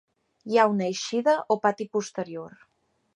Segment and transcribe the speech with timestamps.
[0.51, 2.57] Hi ha una eixida o pati posterior.